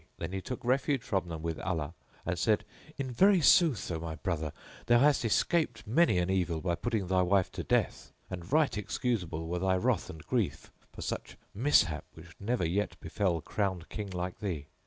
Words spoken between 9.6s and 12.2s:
wrath and grief for such mishap